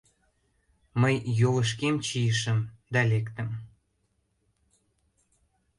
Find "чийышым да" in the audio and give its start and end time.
2.05-3.01